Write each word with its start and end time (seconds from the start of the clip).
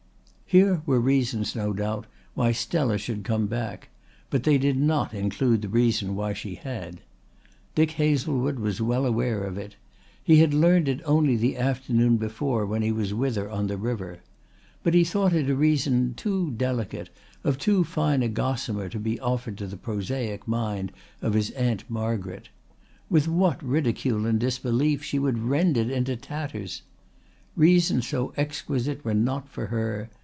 Here 0.51 0.81
were 0.85 0.99
reasons 0.99 1.55
no 1.55 1.71
doubt 1.71 2.07
why 2.33 2.51
Stella 2.51 2.97
should 2.97 3.23
come 3.23 3.47
back; 3.47 3.87
but 4.29 4.43
they 4.43 4.57
did 4.57 4.75
not 4.77 5.13
include 5.13 5.61
the 5.61 5.69
reason 5.69 6.13
why 6.13 6.33
she 6.33 6.55
had. 6.55 6.99
Dick 7.73 7.91
Hazlewood 7.91 8.59
was 8.59 8.81
well 8.81 9.05
aware 9.05 9.43
of 9.45 9.57
it. 9.57 9.77
He 10.21 10.39
had 10.41 10.53
learnt 10.53 10.89
it 10.89 10.99
only 11.05 11.37
the 11.37 11.55
afternoon 11.55 12.17
before 12.17 12.65
when 12.65 12.81
he 12.81 12.91
was 12.91 13.13
with 13.13 13.37
her 13.37 13.49
on 13.49 13.67
the 13.67 13.77
river. 13.77 14.19
But 14.83 14.93
he 14.93 15.05
thought 15.05 15.31
it 15.31 15.49
a 15.49 15.55
reason 15.55 16.15
too 16.15 16.51
delicate, 16.51 17.09
of 17.45 17.57
too 17.57 17.85
fine 17.85 18.21
a 18.21 18.27
gossamer 18.27 18.89
to 18.89 18.99
be 18.99 19.21
offered 19.21 19.57
to 19.59 19.67
the 19.67 19.77
prosaic 19.77 20.49
mind 20.49 20.91
of 21.21 21.31
his 21.33 21.51
Aunt 21.51 21.89
Margaret. 21.89 22.49
With 23.09 23.25
what 23.29 23.63
ridicule 23.63 24.25
and 24.25 24.37
disbelief 24.37 25.01
she 25.01 25.17
would 25.17 25.39
rend 25.39 25.77
it 25.77 25.89
into 25.89 26.17
tatters! 26.17 26.81
Reasons 27.55 28.05
so 28.05 28.33
exquisite 28.35 29.05
were 29.05 29.13
not 29.13 29.47
for 29.47 29.67
her. 29.67 30.09